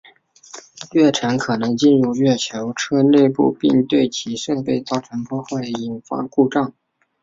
[0.93, 6.73] 月尘可能进入月球车内部并对其设备造成破坏引发故障。